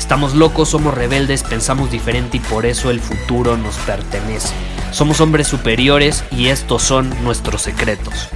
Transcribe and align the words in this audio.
Estamos 0.00 0.34
locos, 0.34 0.70
somos 0.70 0.94
rebeldes, 0.94 1.44
pensamos 1.44 1.92
diferente 1.92 2.38
y 2.38 2.40
por 2.40 2.64
eso 2.64 2.90
el 2.90 3.00
futuro 3.00 3.58
nos 3.58 3.76
pertenece. 3.80 4.54
Somos 4.92 5.20
hombres 5.20 5.46
superiores 5.46 6.24
y 6.32 6.48
estos 6.48 6.82
son 6.82 7.22
nuestros 7.22 7.60
secretos. 7.60 8.30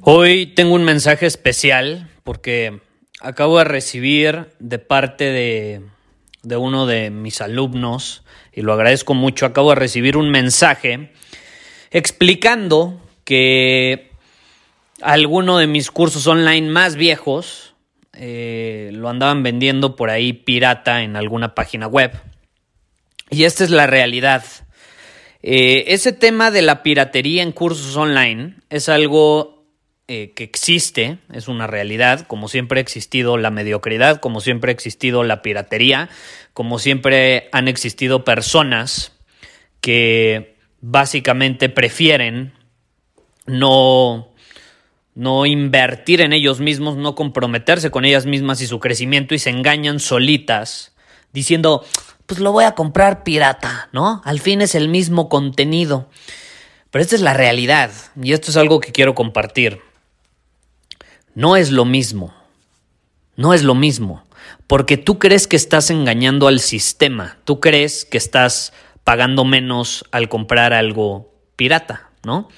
Hoy 0.00 0.46
tengo 0.46 0.74
un 0.74 0.84
mensaje 0.84 1.26
especial 1.26 2.08
porque 2.22 2.80
acabo 3.20 3.58
de 3.58 3.64
recibir 3.64 4.52
de 4.60 4.78
parte 4.78 5.24
de, 5.24 6.56
uno 6.56 6.86
de 6.86 7.10
mis 7.10 7.40
alumnos, 7.40 8.22
y 8.52 8.62
lo 8.62 8.72
agradezco 8.72 9.12
mucho, 9.12 9.44
acabo 9.44 9.70
de 9.70 9.76
recibir 9.76 10.16
un 10.16 10.30
mensaje 10.30 11.10
explicando 11.90 13.02
que 13.24 14.15
alguno 15.02 15.58
de 15.58 15.66
mis 15.66 15.90
cursos 15.90 16.26
online 16.26 16.68
más 16.68 16.96
viejos 16.96 17.74
eh, 18.12 18.90
lo 18.94 19.08
andaban 19.10 19.42
vendiendo 19.42 19.94
por 19.94 20.08
ahí 20.10 20.32
pirata 20.32 21.02
en 21.02 21.16
alguna 21.16 21.54
página 21.54 21.86
web. 21.86 22.12
Y 23.30 23.44
esta 23.44 23.64
es 23.64 23.70
la 23.70 23.86
realidad. 23.86 24.44
Eh, 25.42 25.84
ese 25.88 26.12
tema 26.12 26.50
de 26.50 26.62
la 26.62 26.82
piratería 26.82 27.42
en 27.42 27.52
cursos 27.52 27.94
online 27.96 28.54
es 28.70 28.88
algo 28.88 29.66
eh, 30.08 30.32
que 30.34 30.44
existe, 30.44 31.18
es 31.32 31.46
una 31.46 31.66
realidad, 31.66 32.26
como 32.26 32.48
siempre 32.48 32.80
ha 32.80 32.82
existido 32.82 33.36
la 33.36 33.50
mediocridad, 33.50 34.20
como 34.20 34.40
siempre 34.40 34.70
ha 34.70 34.74
existido 34.74 35.22
la 35.24 35.42
piratería, 35.42 36.08
como 36.54 36.78
siempre 36.78 37.48
han 37.52 37.68
existido 37.68 38.24
personas 38.24 39.12
que 39.80 40.56
básicamente 40.80 41.68
prefieren 41.68 42.54
no, 43.46 44.32
no 45.16 45.46
invertir 45.46 46.20
en 46.20 46.34
ellos 46.34 46.60
mismos, 46.60 46.96
no 46.96 47.14
comprometerse 47.14 47.90
con 47.90 48.04
ellas 48.04 48.26
mismas 48.26 48.60
y 48.60 48.66
su 48.66 48.78
crecimiento 48.78 49.34
y 49.34 49.38
se 49.38 49.48
engañan 49.48 49.98
solitas 49.98 50.92
diciendo, 51.32 51.84
pues 52.26 52.38
lo 52.38 52.52
voy 52.52 52.64
a 52.64 52.74
comprar 52.74 53.24
pirata, 53.24 53.88
¿no? 53.92 54.20
Al 54.24 54.40
fin 54.40 54.60
es 54.60 54.74
el 54.74 54.88
mismo 54.88 55.30
contenido. 55.30 56.10
Pero 56.90 57.02
esta 57.02 57.16
es 57.16 57.22
la 57.22 57.32
realidad 57.32 57.90
y 58.22 58.34
esto 58.34 58.50
es 58.50 58.58
algo 58.58 58.78
que 58.78 58.92
quiero 58.92 59.14
compartir. 59.14 59.80
No 61.34 61.56
es 61.56 61.70
lo 61.70 61.86
mismo. 61.86 62.34
No 63.36 63.54
es 63.54 63.62
lo 63.62 63.74
mismo. 63.74 64.22
Porque 64.66 64.98
tú 64.98 65.18
crees 65.18 65.46
que 65.46 65.56
estás 65.56 65.90
engañando 65.90 66.46
al 66.46 66.60
sistema. 66.60 67.38
Tú 67.44 67.58
crees 67.58 68.04
que 68.04 68.18
estás 68.18 68.74
pagando 69.02 69.44
menos 69.46 70.04
al 70.10 70.28
comprar 70.28 70.74
algo 70.74 71.32
pirata, 71.56 72.10
¿no? 72.22 72.48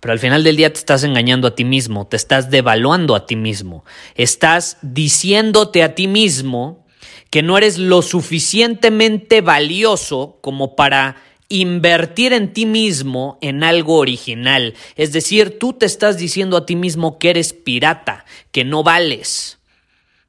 Pero 0.00 0.12
al 0.12 0.18
final 0.18 0.44
del 0.44 0.56
día 0.56 0.72
te 0.72 0.78
estás 0.78 1.02
engañando 1.04 1.48
a 1.48 1.54
ti 1.54 1.64
mismo, 1.64 2.06
te 2.06 2.16
estás 2.16 2.50
devaluando 2.50 3.14
a 3.14 3.26
ti 3.26 3.36
mismo, 3.36 3.84
estás 4.14 4.76
diciéndote 4.82 5.82
a 5.82 5.94
ti 5.94 6.06
mismo 6.06 6.86
que 7.30 7.42
no 7.42 7.58
eres 7.58 7.78
lo 7.78 8.02
suficientemente 8.02 9.40
valioso 9.40 10.38
como 10.40 10.76
para 10.76 11.16
invertir 11.48 12.32
en 12.32 12.52
ti 12.52 12.66
mismo 12.66 13.38
en 13.40 13.64
algo 13.64 13.96
original. 13.96 14.74
Es 14.96 15.12
decir, 15.12 15.58
tú 15.58 15.72
te 15.72 15.86
estás 15.86 16.18
diciendo 16.18 16.56
a 16.56 16.66
ti 16.66 16.76
mismo 16.76 17.18
que 17.18 17.30
eres 17.30 17.52
pirata, 17.52 18.24
que 18.52 18.64
no 18.64 18.82
vales. 18.82 19.58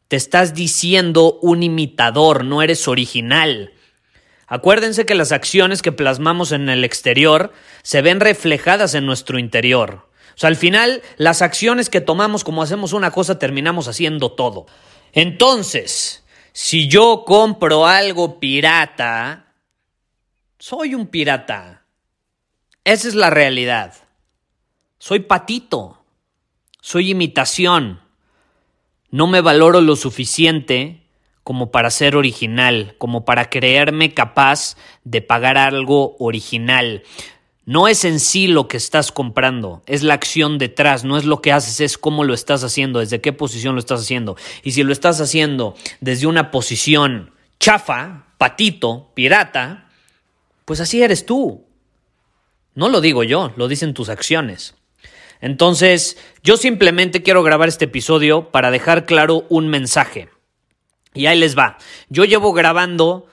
Te 0.08 0.16
estás 0.16 0.56
diciendo 0.56 1.38
un 1.42 1.62
imitador, 1.62 2.44
no 2.44 2.62
eres 2.62 2.88
original. 2.88 3.74
Acuérdense 4.50 5.06
que 5.06 5.14
las 5.14 5.32
acciones 5.32 5.84
que 5.84 5.92
plasmamos 5.92 6.52
en 6.52 6.70
el 6.70 6.84
exterior 6.84 7.54
se 7.84 8.02
ven 8.02 8.20
reflejadas 8.20 8.96
en 8.96 9.06
nuestro 9.06 9.38
interior. 9.38 10.10
O 10.30 10.38
sea, 10.40 10.48
al 10.48 10.56
final, 10.56 11.04
las 11.18 11.44
acciones 11.44 11.90
que 11.90 12.02
tomamos 12.02 12.44
como 12.44 12.64
hacemos 12.64 12.94
una 12.94 13.12
cosa, 13.12 13.38
terminamos 13.38 13.88
haciendo 13.88 14.32
todo. 14.32 14.66
Entonces, 15.14 16.26
si 16.52 16.88
yo 16.88 17.24
compro 17.28 17.86
algo 17.86 18.40
pirata, 18.40 19.54
soy 20.58 20.96
un 20.96 21.08
pirata. 21.08 21.86
Esa 22.84 23.08
es 23.08 23.16
la 23.16 23.30
realidad. 23.30 23.94
Soy 24.98 25.20
patito. 25.20 26.04
Soy 26.82 27.12
imitación. 27.12 28.02
No 29.12 29.28
me 29.28 29.42
valoro 29.42 29.82
lo 29.82 29.96
suficiente 29.96 31.04
como 31.50 31.72
para 31.72 31.90
ser 31.90 32.16
original, 32.16 32.94
como 33.00 33.26
para 33.26 33.50
creerme 33.50 34.14
capaz 34.14 34.78
de 35.04 35.24
pagar 35.24 35.58
algo 35.58 36.16
original. 36.20 37.02
No 37.66 37.88
es 37.88 38.06
en 38.06 38.20
sí 38.20 38.46
lo 38.46 38.68
que 38.68 38.78
estás 38.78 39.12
comprando, 39.12 39.82
es 39.88 40.04
la 40.04 40.14
acción 40.14 40.60
detrás, 40.60 41.06
no 41.06 41.18
es 41.18 41.26
lo 41.26 41.42
que 41.42 41.52
haces, 41.52 41.82
es 41.82 41.98
cómo 41.98 42.24
lo 42.24 42.36
estás 42.36 42.64
haciendo, 42.64 43.00
desde 43.00 43.20
qué 43.20 43.34
posición 43.34 43.74
lo 43.74 43.80
estás 43.80 44.02
haciendo. 44.02 44.38
Y 44.62 44.74
si 44.74 44.84
lo 44.84 44.94
estás 44.94 45.22
haciendo 45.22 45.74
desde 46.02 46.28
una 46.28 46.52
posición 46.52 47.32
chafa, 47.60 48.28
patito, 48.38 49.10
pirata, 49.16 49.90
pues 50.66 50.80
así 50.80 51.02
eres 51.02 51.26
tú. 51.26 51.66
No 52.76 52.90
lo 52.90 53.02
digo 53.02 53.24
yo, 53.24 53.54
lo 53.56 53.68
dicen 53.68 53.96
tus 53.96 54.10
acciones. 54.10 54.76
Entonces, 55.42 56.16
yo 56.44 56.58
simplemente 56.58 57.24
quiero 57.24 57.42
grabar 57.42 57.70
este 57.70 57.86
episodio 57.86 58.52
para 58.52 58.70
dejar 58.70 59.08
claro 59.08 59.48
un 59.50 59.68
mensaje. 59.68 60.30
Y 61.14 61.26
ahí 61.26 61.40
les 61.40 61.58
va. 61.58 61.78
Yo 62.10 62.26
llevo 62.26 62.54
grabando 62.54 63.28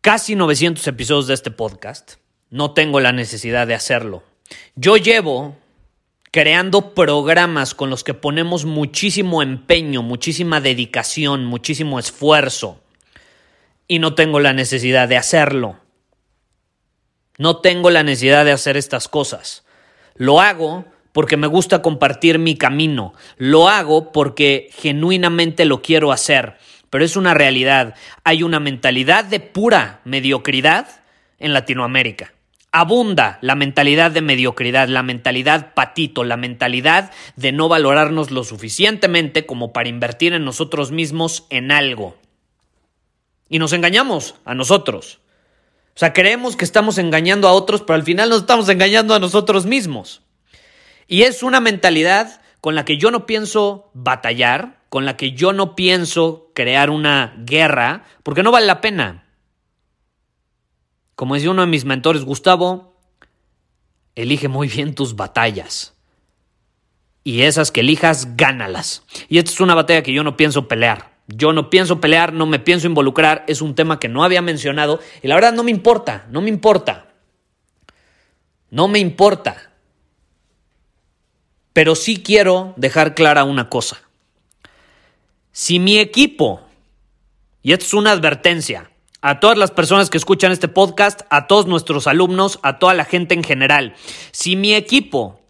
casi 0.00 0.34
900 0.34 0.86
episodios 0.86 1.26
de 1.26 1.34
este 1.34 1.50
podcast. 1.50 2.14
No 2.50 2.72
tengo 2.72 3.00
la 3.00 3.12
necesidad 3.12 3.66
de 3.66 3.74
hacerlo. 3.74 4.22
Yo 4.74 4.96
llevo 4.96 5.56
creando 6.30 6.94
programas 6.94 7.74
con 7.74 7.90
los 7.90 8.04
que 8.04 8.14
ponemos 8.14 8.64
muchísimo 8.64 9.42
empeño, 9.42 10.02
muchísima 10.02 10.60
dedicación, 10.60 11.44
muchísimo 11.44 11.98
esfuerzo. 11.98 12.80
Y 13.86 13.98
no 13.98 14.14
tengo 14.14 14.40
la 14.40 14.52
necesidad 14.52 15.08
de 15.08 15.16
hacerlo. 15.16 15.78
No 17.38 17.58
tengo 17.58 17.90
la 17.90 18.02
necesidad 18.02 18.44
de 18.44 18.52
hacer 18.52 18.76
estas 18.76 19.08
cosas. 19.08 19.64
Lo 20.14 20.40
hago 20.40 20.84
porque 21.12 21.36
me 21.36 21.46
gusta 21.46 21.82
compartir 21.82 22.38
mi 22.38 22.56
camino. 22.56 23.14
Lo 23.36 23.68
hago 23.68 24.12
porque 24.12 24.70
genuinamente 24.72 25.64
lo 25.64 25.80
quiero 25.80 26.12
hacer. 26.12 26.58
Pero 26.90 27.04
es 27.04 27.16
una 27.16 27.34
realidad. 27.34 27.94
Hay 28.24 28.42
una 28.42 28.60
mentalidad 28.60 29.24
de 29.24 29.40
pura 29.40 30.00
mediocridad 30.04 30.88
en 31.38 31.52
Latinoamérica. 31.52 32.32
Abunda 32.70 33.38
la 33.40 33.54
mentalidad 33.54 34.10
de 34.10 34.20
mediocridad, 34.20 34.88
la 34.88 35.02
mentalidad 35.02 35.72
patito, 35.74 36.22
la 36.24 36.36
mentalidad 36.36 37.12
de 37.36 37.52
no 37.52 37.68
valorarnos 37.68 38.30
lo 38.30 38.44
suficientemente 38.44 39.46
como 39.46 39.72
para 39.72 39.88
invertir 39.88 40.34
en 40.34 40.44
nosotros 40.44 40.90
mismos 40.90 41.46
en 41.48 41.72
algo. 41.72 42.16
Y 43.48 43.58
nos 43.58 43.72
engañamos 43.72 44.34
a 44.44 44.54
nosotros. 44.54 45.20
O 45.94 45.98
sea, 45.98 46.12
creemos 46.12 46.56
que 46.56 46.64
estamos 46.64 46.98
engañando 46.98 47.48
a 47.48 47.52
otros, 47.52 47.80
pero 47.80 47.94
al 47.94 48.04
final 48.04 48.28
nos 48.28 48.42
estamos 48.42 48.68
engañando 48.68 49.14
a 49.14 49.18
nosotros 49.18 49.64
mismos. 49.64 50.22
Y 51.08 51.22
es 51.22 51.42
una 51.42 51.60
mentalidad 51.60 52.42
con 52.60 52.74
la 52.74 52.84
que 52.84 52.98
yo 52.98 53.10
no 53.10 53.26
pienso 53.26 53.90
batallar, 53.94 54.77
con 54.88 55.04
la 55.04 55.16
que 55.16 55.32
yo 55.32 55.52
no 55.52 55.74
pienso 55.76 56.50
crear 56.54 56.90
una 56.90 57.34
guerra, 57.38 58.04
porque 58.22 58.42
no 58.42 58.50
vale 58.50 58.66
la 58.66 58.80
pena. 58.80 59.24
Como 61.14 61.34
decía 61.34 61.50
uno 61.50 61.62
de 61.62 61.68
mis 61.68 61.84
mentores, 61.84 62.24
Gustavo, 62.24 62.96
elige 64.14 64.48
muy 64.48 64.68
bien 64.68 64.94
tus 64.94 65.16
batallas. 65.16 65.94
Y 67.24 67.42
esas 67.42 67.70
que 67.70 67.80
elijas, 67.80 68.36
gánalas. 68.36 69.02
Y 69.28 69.38
esta 69.38 69.50
es 69.50 69.60
una 69.60 69.74
batalla 69.74 70.02
que 70.02 70.12
yo 70.12 70.24
no 70.24 70.36
pienso 70.36 70.68
pelear. 70.68 71.18
Yo 71.26 71.52
no 71.52 71.68
pienso 71.68 72.00
pelear, 72.00 72.32
no 72.32 72.46
me 72.46 72.58
pienso 72.58 72.86
involucrar, 72.86 73.44
es 73.48 73.60
un 73.60 73.74
tema 73.74 74.00
que 74.00 74.08
no 74.08 74.24
había 74.24 74.40
mencionado 74.40 74.98
y 75.22 75.28
la 75.28 75.34
verdad 75.34 75.52
no 75.52 75.62
me 75.62 75.70
importa, 75.70 76.26
no 76.30 76.40
me 76.40 76.48
importa. 76.48 77.12
No 78.70 78.88
me 78.88 78.98
importa. 78.98 79.72
Pero 81.74 81.94
sí 81.94 82.22
quiero 82.22 82.72
dejar 82.76 83.14
clara 83.14 83.44
una 83.44 83.68
cosa. 83.68 84.07
Si 85.60 85.80
mi 85.80 85.98
equipo, 85.98 86.60
y 87.62 87.72
esto 87.72 87.84
es 87.84 87.94
una 87.94 88.12
advertencia, 88.12 88.92
a 89.22 89.40
todas 89.40 89.58
las 89.58 89.72
personas 89.72 90.08
que 90.08 90.16
escuchan 90.16 90.52
este 90.52 90.68
podcast, 90.68 91.22
a 91.30 91.48
todos 91.48 91.66
nuestros 91.66 92.06
alumnos, 92.06 92.60
a 92.62 92.78
toda 92.78 92.94
la 92.94 93.04
gente 93.04 93.34
en 93.34 93.42
general, 93.42 93.96
si 94.30 94.54
mi 94.54 94.76
equipo 94.76 95.40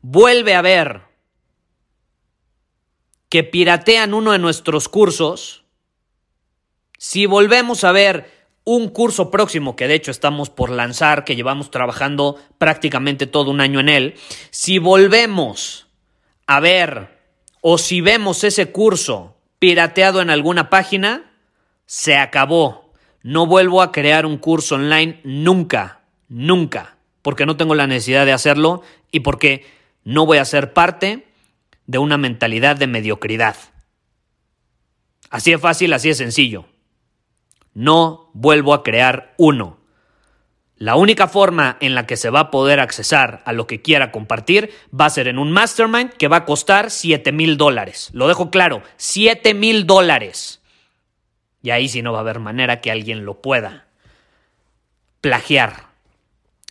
vuelve 0.00 0.54
a 0.54 0.62
ver 0.62 1.00
que 3.28 3.42
piratean 3.42 4.14
uno 4.14 4.30
de 4.30 4.38
nuestros 4.38 4.88
cursos, 4.88 5.64
si 6.96 7.26
volvemos 7.26 7.82
a 7.82 7.90
ver 7.90 8.30
un 8.62 8.90
curso 8.90 9.32
próximo 9.32 9.74
que 9.74 9.88
de 9.88 9.96
hecho 9.96 10.12
estamos 10.12 10.50
por 10.50 10.70
lanzar, 10.70 11.24
que 11.24 11.34
llevamos 11.34 11.72
trabajando 11.72 12.38
prácticamente 12.58 13.26
todo 13.26 13.50
un 13.50 13.60
año 13.60 13.80
en 13.80 13.88
él, 13.88 14.14
si 14.52 14.78
volvemos 14.78 15.88
a 16.46 16.60
ver 16.60 17.21
o 17.62 17.78
si 17.78 18.00
vemos 18.00 18.44
ese 18.44 18.70
curso 18.70 19.38
pirateado 19.58 20.20
en 20.20 20.28
alguna 20.28 20.68
página, 20.68 21.30
se 21.86 22.16
acabó. 22.16 22.92
No 23.22 23.46
vuelvo 23.46 23.80
a 23.80 23.92
crear 23.92 24.26
un 24.26 24.36
curso 24.36 24.74
online 24.74 25.20
nunca, 25.22 26.02
nunca, 26.28 26.96
porque 27.22 27.46
no 27.46 27.56
tengo 27.56 27.76
la 27.76 27.86
necesidad 27.86 28.26
de 28.26 28.32
hacerlo 28.32 28.82
y 29.12 29.20
porque 29.20 29.64
no 30.02 30.26
voy 30.26 30.38
a 30.38 30.44
ser 30.44 30.72
parte 30.72 31.28
de 31.86 31.98
una 31.98 32.18
mentalidad 32.18 32.76
de 32.76 32.88
mediocridad. 32.88 33.54
Así 35.30 35.52
es 35.52 35.60
fácil, 35.60 35.92
así 35.92 36.10
es 36.10 36.18
sencillo. 36.18 36.66
No 37.72 38.30
vuelvo 38.34 38.74
a 38.74 38.82
crear 38.82 39.34
uno. 39.38 39.78
La 40.82 40.96
única 40.96 41.28
forma 41.28 41.76
en 41.78 41.94
la 41.94 42.08
que 42.08 42.16
se 42.16 42.28
va 42.28 42.40
a 42.40 42.50
poder 42.50 42.80
accesar 42.80 43.40
a 43.44 43.52
lo 43.52 43.68
que 43.68 43.82
quiera 43.82 44.10
compartir 44.10 44.72
va 44.92 45.04
a 45.04 45.10
ser 45.10 45.28
en 45.28 45.38
un 45.38 45.52
mastermind 45.52 46.10
que 46.14 46.26
va 46.26 46.38
a 46.38 46.44
costar 46.44 46.90
7 46.90 47.30
mil 47.30 47.56
dólares. 47.56 48.10
Lo 48.12 48.26
dejo 48.26 48.50
claro, 48.50 48.82
7 48.96 49.54
mil 49.54 49.86
dólares. 49.86 50.60
Y 51.62 51.70
ahí 51.70 51.88
sí 51.88 52.02
no 52.02 52.10
va 52.10 52.18
a 52.18 52.22
haber 52.22 52.40
manera 52.40 52.80
que 52.80 52.90
alguien 52.90 53.24
lo 53.24 53.40
pueda 53.40 53.86
plagiar. 55.20 55.86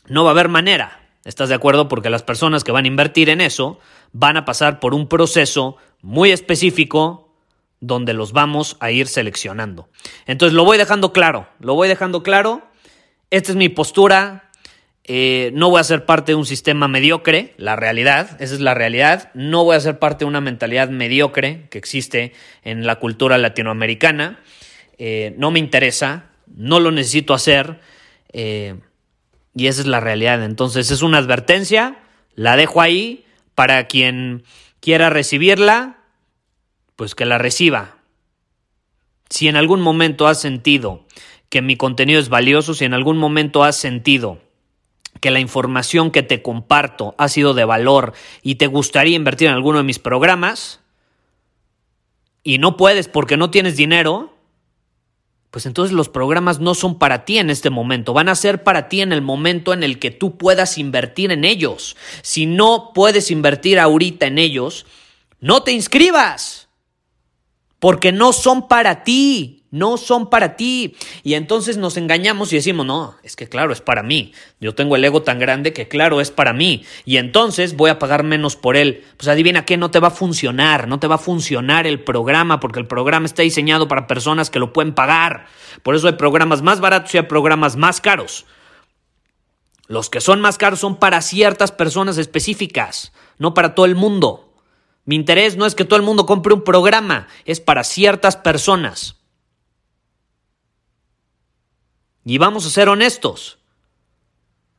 No 0.08 0.26
va 0.26 0.32
a 0.32 0.34
haber 0.34 0.50
manera. 0.50 1.08
¿Estás 1.24 1.48
de 1.48 1.56
acuerdo? 1.56 1.88
Porque 1.88 2.10
las 2.10 2.24
personas 2.24 2.66
que 2.66 2.74
van 2.74 2.84
a 2.84 2.90
invertir 2.90 3.30
en 3.30 3.40
eso 3.40 3.80
van 4.12 4.36
a 4.36 4.44
pasar 4.44 4.82
por 4.82 4.94
un 4.94 5.08
proceso 5.08 5.78
muy 6.02 6.32
específico 6.32 7.34
donde 7.80 8.14
los 8.14 8.34
vamos 8.34 8.76
a 8.82 8.92
ir 8.92 9.08
seleccionando. 9.08 9.88
Entonces 10.26 10.54
lo 10.54 10.66
voy 10.66 10.78
dejando 10.78 11.14
claro, 11.14 11.48
lo 11.62 11.76
voy 11.76 11.88
dejando 11.88 12.24
claro. 12.24 12.70
Esta 13.32 13.54
es 13.54 13.56
mi 13.56 13.70
postura. 13.70 14.52
Eh, 15.06 15.52
no 15.54 15.70
voy 15.70 15.80
a 15.80 15.86
ser 15.86 16.06
parte 16.06 16.34
de 16.34 16.36
un 16.36 16.46
sistema 16.46 16.90
mediocre, 16.90 17.54
la 17.58 17.78
realidad, 17.78 18.40
esa 18.42 18.54
es 18.54 18.60
la 18.60 18.74
realidad. 18.74 19.32
No 19.34 19.64
voy 19.64 19.78
a 19.78 19.80
ser 19.80 20.00
parte 20.00 20.26
de 20.26 20.30
una 20.30 20.42
mentalidad 20.42 20.90
mediocre 20.90 21.68
que 21.70 21.78
existe 21.78 22.34
en 22.64 22.86
la 22.86 22.98
cultura 22.98 23.38
latinoamericana. 23.38 24.42
Eh, 24.98 25.34
no 25.38 25.50
me 25.50 25.60
interesa, 25.60 26.26
no 26.46 26.82
lo 26.82 26.92
necesito 26.92 27.34
hacer 27.34 27.80
eh, 28.34 28.76
y 29.56 29.68
esa 29.68 29.80
es 29.80 29.88
la 29.88 30.02
realidad. 30.02 30.44
Entonces 30.44 30.92
es 30.92 31.02
una 31.02 31.18
advertencia, 31.18 32.00
la 32.36 32.58
dejo 32.58 32.82
ahí 32.82 33.26
para 33.56 33.88
quien 33.88 34.44
quiera 34.82 35.10
recibirla, 35.10 36.04
pues 36.98 37.16
que 37.16 37.26
la 37.26 37.38
reciba. 37.38 37.96
Si 39.30 39.48
en 39.48 39.56
algún 39.56 39.80
momento 39.80 40.28
has 40.28 40.42
sentido 40.42 41.06
que 41.52 41.62
mi 41.62 41.76
contenido 41.76 42.20
es 42.22 42.30
valioso, 42.30 42.74
si 42.74 42.86
en 42.86 42.94
algún 42.94 43.18
momento 43.18 43.66
has 43.66 43.76
sentido 43.76 44.40
que 45.20 45.32
la 45.32 45.42
información 45.42 46.10
que 46.10 46.24
te 46.24 46.42
comparto 46.42 47.14
ha 47.18 47.28
sido 47.28 47.54
de 47.54 47.66
valor 47.66 48.14
y 48.42 48.56
te 48.56 48.68
gustaría 48.68 49.18
invertir 49.18 49.50
en 49.50 49.54
alguno 49.54 49.78
de 49.78 49.84
mis 49.84 50.00
programas 50.00 50.80
y 52.42 52.58
no 52.58 52.78
puedes 52.78 53.10
porque 53.10 53.36
no 53.36 53.52
tienes 53.52 53.76
dinero, 53.76 54.34
pues 55.52 55.66
entonces 55.66 55.94
los 55.94 56.08
programas 56.08 56.62
no 56.62 56.74
son 56.74 56.98
para 56.98 57.26
ti 57.26 57.38
en 57.38 57.50
este 57.50 57.70
momento, 57.70 58.14
van 58.14 58.30
a 58.30 58.36
ser 58.36 58.64
para 58.64 58.88
ti 58.88 59.02
en 59.02 59.12
el 59.12 59.22
momento 59.22 59.74
en 59.74 59.84
el 59.84 60.00
que 60.00 60.10
tú 60.10 60.38
puedas 60.38 60.78
invertir 60.78 61.34
en 61.34 61.44
ellos. 61.44 61.98
Si 62.22 62.46
no 62.46 62.92
puedes 62.96 63.30
invertir 63.30 63.78
ahorita 63.78 64.26
en 64.26 64.38
ellos, 64.38 64.86
no 65.42 65.64
te 65.64 65.74
inscribas, 65.74 66.70
porque 67.78 68.14
no 68.14 68.32
son 68.32 68.70
para 68.70 69.04
ti 69.04 69.61
no 69.72 69.98
son 69.98 70.30
para 70.30 70.56
ti. 70.56 70.96
Y 71.24 71.34
entonces 71.34 71.78
nos 71.78 71.98
engañamos 71.98 72.52
y 72.54 72.58
decimos, 72.58 72.86
no, 72.86 73.16
es 73.24 73.36
que 73.36 73.48
claro, 73.48 73.74
es 73.74 73.82
para 73.82 74.04
mí. 74.04 74.34
Yo 74.60 74.76
tengo 74.76 74.96
el 74.96 75.04
ego 75.04 75.24
tan 75.24 75.40
grande 75.40 75.74
que 75.74 75.88
claro, 75.88 76.22
es 76.22 76.30
para 76.30 76.54
mí. 76.54 76.86
Y 77.06 77.18
entonces 77.18 77.76
voy 77.76 77.90
a 77.90 77.98
pagar 77.98 78.24
menos 78.24 78.56
por 78.56 78.78
él. 78.78 79.04
Pues 79.18 79.28
adivina 79.30 79.66
qué, 79.66 79.78
no 79.78 79.90
te 79.90 80.00
va 80.00 80.10
a 80.10 80.12
funcionar, 80.12 80.88
no 80.88 81.00
te 81.00 81.08
va 81.08 81.16
a 81.16 81.18
funcionar 81.18 81.88
el 81.88 82.02
programa 82.04 82.60
porque 82.60 82.80
el 82.80 82.88
programa 82.88 83.26
está 83.26 83.42
diseñado 83.42 83.88
para 83.88 84.08
personas 84.08 84.50
que 84.50 84.60
lo 84.60 84.74
pueden 84.74 84.94
pagar. 84.94 85.48
Por 85.82 85.96
eso 85.96 86.08
hay 86.08 86.14
programas 86.14 86.62
más 86.62 86.80
baratos 86.80 87.16
y 87.16 87.18
hay 87.18 87.24
programas 87.24 87.78
más 87.78 88.02
caros. 88.02 88.46
Los 89.88 90.10
que 90.10 90.22
son 90.22 90.40
más 90.40 90.58
caros 90.58 90.80
son 90.80 90.98
para 90.98 91.22
ciertas 91.22 91.72
personas 91.72 92.18
específicas, 92.18 93.12
no 93.38 93.54
para 93.54 93.76
todo 93.76 93.86
el 93.86 93.96
mundo. 93.96 94.54
Mi 95.04 95.16
interés 95.16 95.58
no 95.58 95.66
es 95.66 95.76
que 95.76 95.84
todo 95.84 95.98
el 95.98 96.06
mundo 96.06 96.26
compre 96.26 96.54
un 96.54 96.64
programa, 96.64 97.28
es 97.46 97.60
para 97.60 97.84
ciertas 97.84 98.38
personas. 98.38 99.21
Y 102.26 102.38
vamos 102.38 102.66
a 102.66 102.70
ser 102.70 102.90
honestos. 102.90 103.58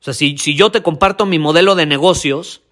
O 0.01 0.05
sea, 0.05 0.15
si, 0.15 0.37
si, 0.39 0.57
yo 0.57 0.71
te 0.71 0.83
comparto 0.83 1.27
mi 1.27 1.39
modelo 1.39 1.75
de 1.75 1.87
negocios, 1.87 2.63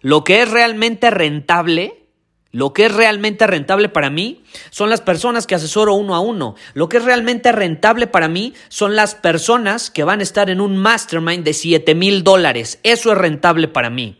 lo 0.00 0.24
que 0.24 0.42
es 0.42 0.50
realmente 0.50 1.10
rentable, 1.10 2.04
lo 2.50 2.72
que 2.72 2.86
es 2.86 2.94
realmente 2.94 3.46
rentable 3.46 3.88
para 3.88 4.10
mí 4.10 4.44
son 4.70 4.90
las 4.90 5.00
personas 5.00 5.46
que 5.46 5.54
asesoro 5.54 5.94
uno 5.94 6.14
a 6.14 6.20
uno. 6.20 6.54
Lo 6.74 6.88
que 6.88 6.98
es 6.98 7.04
realmente 7.04 7.52
rentable 7.52 8.06
para 8.06 8.28
mí 8.28 8.54
son 8.68 8.96
las 8.96 9.14
personas 9.14 9.90
que 9.90 10.04
van 10.04 10.20
a 10.20 10.22
estar 10.22 10.50
en 10.50 10.60
un 10.60 10.76
mastermind 10.76 11.42
de 11.42 11.54
7 11.54 11.94
mil 11.94 12.22
dólares. 12.22 12.80
Eso 12.82 13.12
es 13.12 13.18
rentable 13.18 13.66
para 13.66 13.90
mí. 13.90 14.18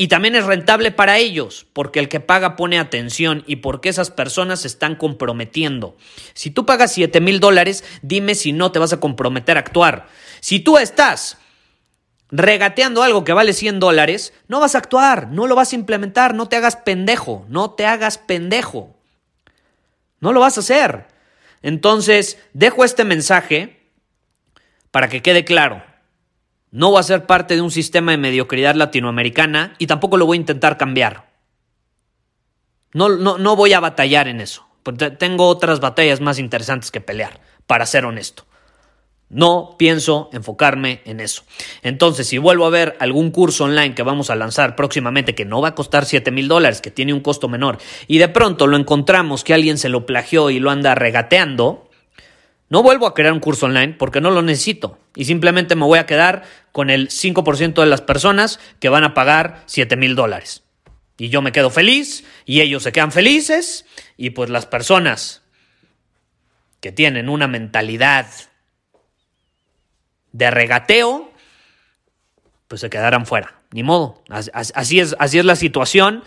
Y 0.00 0.08
también 0.08 0.34
es 0.34 0.46
rentable 0.46 0.92
para 0.92 1.18
ellos, 1.18 1.66
porque 1.74 1.98
el 1.98 2.08
que 2.08 2.20
paga 2.20 2.56
pone 2.56 2.78
atención 2.78 3.44
y 3.46 3.56
porque 3.56 3.90
esas 3.90 4.10
personas 4.10 4.62
se 4.62 4.68
están 4.68 4.96
comprometiendo. 4.96 5.94
Si 6.32 6.50
tú 6.50 6.64
pagas 6.64 6.94
7 6.94 7.20
mil 7.20 7.38
dólares, 7.38 7.84
dime 8.00 8.34
si 8.34 8.54
no 8.54 8.72
te 8.72 8.78
vas 8.78 8.94
a 8.94 8.98
comprometer 8.98 9.58
a 9.58 9.60
actuar. 9.60 10.08
Si 10.40 10.58
tú 10.58 10.78
estás 10.78 11.36
regateando 12.30 13.02
algo 13.02 13.24
que 13.24 13.34
vale 13.34 13.52
100 13.52 13.78
dólares, 13.78 14.32
no 14.48 14.58
vas 14.58 14.74
a 14.74 14.78
actuar, 14.78 15.28
no 15.28 15.46
lo 15.46 15.54
vas 15.54 15.74
a 15.74 15.76
implementar, 15.76 16.32
no 16.32 16.48
te 16.48 16.56
hagas 16.56 16.76
pendejo, 16.76 17.44
no 17.50 17.72
te 17.72 17.84
hagas 17.84 18.16
pendejo. 18.16 18.96
No 20.18 20.32
lo 20.32 20.40
vas 20.40 20.56
a 20.56 20.60
hacer. 20.60 21.08
Entonces, 21.60 22.38
dejo 22.54 22.86
este 22.86 23.04
mensaje 23.04 23.82
para 24.90 25.10
que 25.10 25.20
quede 25.20 25.44
claro. 25.44 25.89
No 26.70 26.90
voy 26.90 27.00
a 27.00 27.04
ser 27.04 27.26
parte 27.26 27.54
de 27.56 27.62
un 27.62 27.70
sistema 27.70 28.12
de 28.12 28.18
mediocridad 28.18 28.74
latinoamericana 28.74 29.74
y 29.78 29.86
tampoco 29.86 30.16
lo 30.16 30.26
voy 30.26 30.36
a 30.36 30.40
intentar 30.40 30.76
cambiar. 30.76 31.30
No, 32.92 33.08
no, 33.08 33.38
no 33.38 33.56
voy 33.56 33.72
a 33.72 33.80
batallar 33.80 34.28
en 34.28 34.40
eso. 34.40 34.66
Tengo 35.18 35.46
otras 35.46 35.80
batallas 35.80 36.20
más 36.20 36.38
interesantes 36.38 36.90
que 36.90 37.00
pelear, 37.00 37.40
para 37.66 37.86
ser 37.86 38.04
honesto. 38.04 38.46
No 39.28 39.76
pienso 39.78 40.28
enfocarme 40.32 41.02
en 41.04 41.20
eso. 41.20 41.44
Entonces, 41.82 42.26
si 42.26 42.38
vuelvo 42.38 42.66
a 42.66 42.70
ver 42.70 42.96
algún 42.98 43.30
curso 43.30 43.64
online 43.64 43.94
que 43.94 44.02
vamos 44.02 44.28
a 44.28 44.34
lanzar 44.34 44.74
próximamente 44.74 45.36
que 45.36 45.44
no 45.44 45.60
va 45.60 45.68
a 45.68 45.74
costar 45.76 46.04
7 46.04 46.32
mil 46.32 46.48
dólares, 46.48 46.80
que 46.80 46.90
tiene 46.90 47.12
un 47.12 47.20
costo 47.20 47.48
menor, 47.48 47.78
y 48.08 48.18
de 48.18 48.28
pronto 48.28 48.66
lo 48.66 48.76
encontramos 48.76 49.44
que 49.44 49.54
alguien 49.54 49.78
se 49.78 49.88
lo 49.88 50.04
plagió 50.04 50.50
y 50.50 50.58
lo 50.58 50.70
anda 50.70 50.96
regateando, 50.96 51.89
no 52.70 52.84
vuelvo 52.84 53.06
a 53.06 53.14
crear 53.14 53.32
un 53.32 53.40
curso 53.40 53.66
online 53.66 53.94
porque 53.98 54.20
no 54.20 54.30
lo 54.30 54.42
necesito 54.42 54.98
y 55.14 55.26
simplemente 55.26 55.74
me 55.74 55.84
voy 55.84 55.98
a 55.98 56.06
quedar 56.06 56.44
con 56.72 56.88
el 56.88 57.08
5% 57.08 57.74
de 57.74 57.86
las 57.86 58.00
personas 58.00 58.60
que 58.78 58.88
van 58.88 59.04
a 59.04 59.12
pagar 59.12 59.64
7 59.66 59.96
mil 59.96 60.14
dólares. 60.14 60.62
Y 61.18 61.28
yo 61.28 61.42
me 61.42 61.52
quedo 61.52 61.68
feliz 61.68 62.24
y 62.46 62.60
ellos 62.62 62.84
se 62.84 62.92
quedan 62.92 63.12
felices 63.12 63.84
y 64.16 64.30
pues 64.30 64.48
las 64.50 64.66
personas 64.66 65.42
que 66.80 66.92
tienen 66.92 67.28
una 67.28 67.48
mentalidad 67.48 68.26
de 70.32 70.50
regateo, 70.50 71.32
pues 72.68 72.80
se 72.80 72.88
quedarán 72.88 73.26
fuera. 73.26 73.60
Ni 73.72 73.82
modo. 73.82 74.22
Así 74.30 75.00
es, 75.00 75.16
así 75.18 75.38
es 75.38 75.44
la 75.44 75.56
situación 75.56 76.22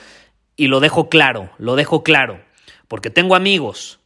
y 0.57 0.67
lo 0.67 0.81
dejo 0.81 1.09
claro, 1.09 1.51
lo 1.57 1.77
dejo 1.77 2.03
claro. 2.03 2.43
Porque 2.89 3.09
tengo 3.09 3.35
amigos, 3.35 3.99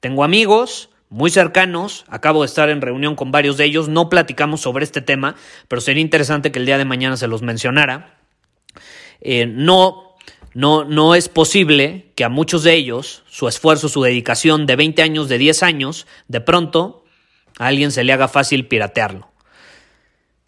tengo 0.00 0.22
amigos 0.22 0.90
muy 1.12 1.30
cercanos, 1.30 2.06
acabo 2.08 2.40
de 2.40 2.46
estar 2.46 2.70
en 2.70 2.80
reunión 2.80 3.16
con 3.16 3.30
varios 3.30 3.58
de 3.58 3.66
ellos, 3.66 3.90
no 3.90 4.08
platicamos 4.08 4.62
sobre 4.62 4.82
este 4.82 5.02
tema, 5.02 5.36
pero 5.68 5.82
sería 5.82 6.00
interesante 6.00 6.50
que 6.50 6.58
el 6.58 6.64
día 6.64 6.78
de 6.78 6.86
mañana 6.86 7.18
se 7.18 7.26
los 7.26 7.42
mencionara. 7.42 8.18
Eh, 9.20 9.44
no, 9.46 10.16
no, 10.54 10.84
no 10.84 11.14
es 11.14 11.28
posible 11.28 12.06
que 12.14 12.24
a 12.24 12.30
muchos 12.30 12.62
de 12.62 12.72
ellos, 12.72 13.24
su 13.28 13.46
esfuerzo, 13.46 13.90
su 13.90 14.02
dedicación 14.02 14.64
de 14.64 14.74
20 14.74 15.02
años, 15.02 15.28
de 15.28 15.36
10 15.36 15.62
años, 15.62 16.06
de 16.28 16.40
pronto 16.40 17.04
a 17.58 17.66
alguien 17.66 17.92
se 17.92 18.04
le 18.04 18.14
haga 18.14 18.26
fácil 18.26 18.66
piratearlo. 18.66 19.30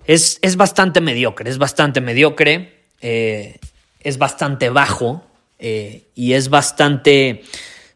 Es, 0.07 0.39
es 0.41 0.57
bastante 0.57 1.03
mediocre, 1.03 1.51
es 1.51 1.59
bastante 1.59 2.01
mediocre, 2.01 2.87
eh, 3.03 3.59
es 4.01 4.17
bastante 4.17 4.71
bajo 4.71 5.27
eh, 5.59 6.09
y 6.15 6.33
es 6.33 6.49
bastante 6.49 7.43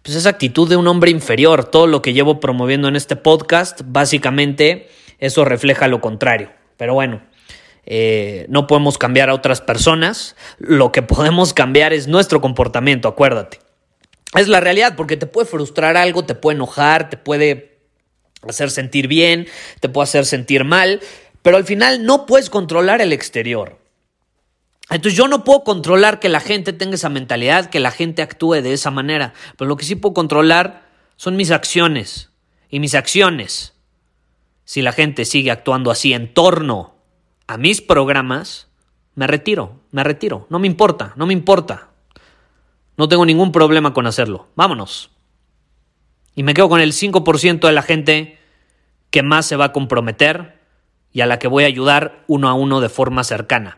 pues 0.08 0.16
esa 0.16 0.30
actitud 0.30 0.66
de 0.70 0.76
un 0.76 0.86
hombre 0.86 1.10
inferior. 1.10 1.66
Todo 1.66 1.86
lo 1.86 2.00
que 2.00 2.14
llevo 2.14 2.40
promoviendo 2.40 2.88
en 2.88 2.96
este 2.96 3.14
podcast, 3.14 3.82
básicamente 3.84 4.88
eso 5.18 5.44
refleja 5.44 5.86
lo 5.86 6.00
contrario. 6.00 6.50
Pero 6.78 6.94
bueno, 6.94 7.20
eh, 7.84 8.46
no 8.48 8.66
podemos 8.66 8.96
cambiar 8.96 9.28
a 9.28 9.34
otras 9.34 9.60
personas, 9.60 10.34
lo 10.56 10.92
que 10.92 11.02
podemos 11.02 11.52
cambiar 11.52 11.92
es 11.92 12.08
nuestro 12.08 12.40
comportamiento, 12.40 13.06
acuérdate. 13.06 13.58
Es 14.34 14.48
la 14.48 14.60
realidad, 14.60 14.96
porque 14.96 15.18
te 15.18 15.26
puede 15.26 15.46
frustrar 15.46 15.98
algo, 15.98 16.24
te 16.24 16.34
puede 16.34 16.54
enojar, 16.54 17.10
te 17.10 17.18
puede 17.18 17.78
hacer 18.48 18.70
sentir 18.70 19.08
bien, 19.08 19.46
te 19.80 19.90
puede 19.90 20.04
hacer 20.04 20.24
sentir 20.24 20.64
mal, 20.64 21.00
pero 21.42 21.58
al 21.58 21.64
final 21.64 22.06
no 22.06 22.24
puedes 22.24 22.48
controlar 22.48 23.02
el 23.02 23.12
exterior. 23.12 23.78
Entonces 24.90 25.16
yo 25.16 25.28
no 25.28 25.45
puedo 25.45 25.64
controlar 25.64 26.18
que 26.18 26.28
la 26.28 26.40
gente 26.40 26.73
tenga 26.73 26.95
esa 26.95 27.11
mentalidad, 27.11 27.68
que 27.68 27.80
la 27.80 27.90
gente 27.90 28.23
actúe 28.23 28.62
de 28.62 28.73
esa 28.73 28.90
manera, 28.90 29.35
pero 29.57 29.68
lo 29.68 29.76
que 29.76 29.85
sí 29.85 29.97
puedo 29.97 30.14
controlar 30.14 30.88
son 31.16 31.37
mis 31.37 31.50
acciones. 31.50 32.30
Y 32.71 32.80
mis 32.80 32.95
acciones, 32.95 33.75
si 34.64 34.83
la 34.83 34.92
gente 34.92 35.25
sigue 35.25 35.50
actuando 35.50 35.90
así 35.90 36.12
en 36.12 36.33
torno 36.33 36.95
a 37.47 37.57
mis 37.57 37.80
programas, 37.80 38.68
me 39.14 39.26
retiro, 39.26 39.80
me 39.90 40.04
retiro. 40.04 40.47
No 40.50 40.59
me 40.59 40.66
importa, 40.66 41.12
no 41.16 41.26
me 41.26 41.33
importa. 41.33 41.88
No 42.97 43.09
tengo 43.09 43.25
ningún 43.25 43.52
problema 43.52 43.95
con 43.95 44.07
hacerlo. 44.07 44.49
Vámonos. 44.54 45.11
Y 46.35 46.42
me 46.42 46.54
quedo 46.54 46.68
con 46.68 46.80
el 46.80 46.92
5% 46.92 47.66
de 47.66 47.73
la 47.73 47.83
gente 47.83 48.38
que 49.11 49.23
más 49.23 49.47
se 49.47 49.57
va 49.57 49.66
a 49.66 49.73
comprometer 49.73 50.61
y 51.12 51.23
a 51.23 51.26
la 51.26 51.38
que 51.38 51.49
voy 51.49 51.64
a 51.64 51.68
ayudar 51.68 52.25
uno 52.26 52.49
a 52.49 52.54
uno 52.54 52.80
de 52.80 52.88
forma 52.88 53.25
cercana. 53.25 53.77